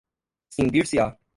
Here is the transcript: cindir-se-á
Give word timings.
cindir-se-á 0.55 1.05